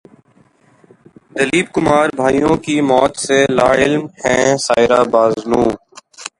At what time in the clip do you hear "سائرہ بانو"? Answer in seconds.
4.65-5.63